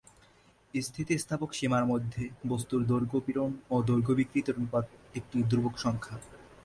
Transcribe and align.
স্থিতিস্থাপক 0.73 1.49
সীমার 1.53 1.83
মধ্যে 1.85 2.23
বস্তুর 2.47 2.81
দৈর্ঘ্য 2.85 3.19
পীড়ন 3.25 3.51
ও 3.69 3.75
দৈর্ঘ্য 3.87 4.13
বিকৃতির 4.13 4.57
অনুপাত 4.57 4.85
একটি 5.15 5.37
ধ্রুবক 5.49 5.75
সংখ্যা। 5.77 6.15